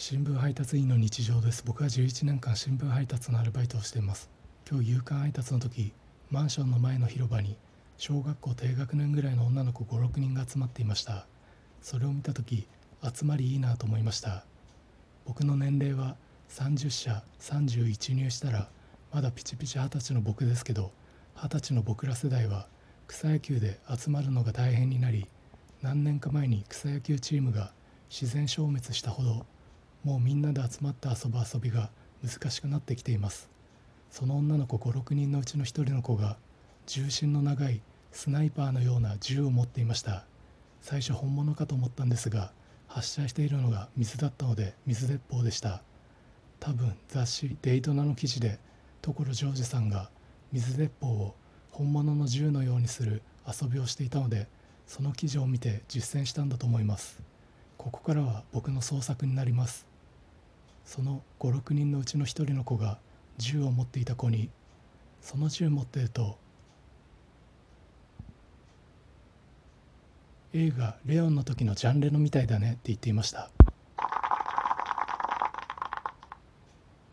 [0.00, 1.64] 新聞配達員の日常です。
[1.66, 4.30] 僕は11年間新聞配達のアルバイトをしています。
[4.70, 5.92] 今日夕刊配達の時
[6.30, 7.56] マンションの前の広場に
[7.96, 11.26] 小学校低学年ぐらいの女の子56人が集まっていました。
[11.82, 12.68] それを見た時
[13.02, 14.44] 集まりいいなと思いました。
[15.26, 16.14] 僕の年齢は
[16.48, 18.68] 30社31入したら
[19.12, 20.92] まだピチピチ二十歳の僕ですけど
[21.34, 22.68] 二十歳の僕ら世代は
[23.08, 25.26] 草野球で集まるのが大変になり
[25.82, 27.72] 何年か前に草野球チームが
[28.08, 29.44] 自然消滅したほど
[30.08, 31.90] もうみんなで集まって遊ぶ遊びが
[32.26, 33.50] 難しくなってきています。
[34.10, 36.38] その女の子56人のうちの1人の子が
[36.86, 40.24] 重心の長いスナイパーのような銃を持っていました。
[40.80, 42.52] 最初本物かと思ったんですが
[42.86, 45.82] 発射しているのが水だったので水鉄砲でした。
[46.58, 48.58] 多分雑誌「デイトナ」の記事で
[49.02, 50.08] 所ジョージさんが
[50.52, 51.34] 水鉄砲を
[51.70, 54.48] 本物の銃のようにする遊びをしていたので
[54.86, 57.22] その記事を見て実践したんだと思います。
[57.76, 59.87] ここからは僕の創作になります。
[60.88, 62.98] その56人のうちの1人の子が
[63.36, 64.48] 銃を持っていた子に
[65.20, 66.38] 「その銃持ってると
[70.54, 73.50] 映画「レオン」の時のジャンレノみたいだね」って言っていました。